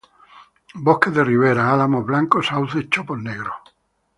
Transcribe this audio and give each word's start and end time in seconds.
Bosques 0.73 1.13
de 1.13 1.23
ribera: 1.23 1.71
álamos 1.71 2.03
blancos, 2.07 2.47
sauces, 2.47 2.89
chopos 2.89 3.19
negros. 3.21 3.53